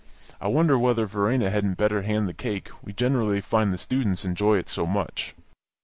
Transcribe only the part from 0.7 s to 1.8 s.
whether Verena hadn't